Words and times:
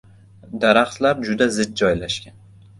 Daraxtlar 0.63 1.21
juda 1.29 1.49
zich 1.61 1.71
joylashgan. 1.85 2.45